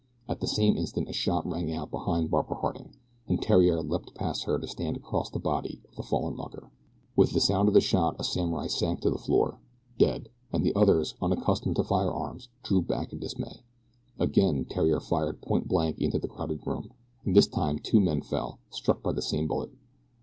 [0.27, 2.95] At the same instant a shot rang out behind Barbara Harding,
[3.27, 6.71] and Theriere leaped past her to stand across the body of the fallen mucker.
[7.15, 9.59] With the sound of the shot a samurai sank to the floor,
[9.99, 13.61] dead, and the others, unaccustomed to firearms, drew back in dismay.
[14.17, 16.89] Again Theriere fired point blank into the crowded room,
[17.23, 19.69] and this time two men fell, struck by the same bullet.